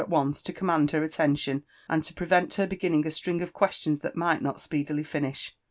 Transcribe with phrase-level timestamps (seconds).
[0.03, 4.01] t o^^ce to corp m^nd hor attention, and \q prevent her beginning a §tringof questions
[4.01, 5.55] ^lal rnight ncit spcedly finish.